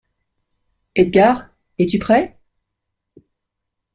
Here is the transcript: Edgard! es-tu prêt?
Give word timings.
Edgard! 0.95 1.51
es-tu 1.77 1.99
prêt? 1.99 2.35